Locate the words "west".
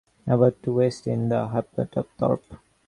0.73-1.05